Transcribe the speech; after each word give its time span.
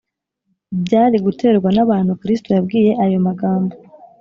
byari 0.83 1.17
guterwa 1.25 1.69
n’abantu 1.75 2.11
kristo 2.21 2.47
yabwiye 2.55 2.91
ayo 3.03 3.17
magambo 3.27 3.73